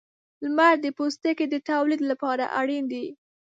[0.43, 3.05] •لمر د پوستکي د تولید لپاره اړین دی.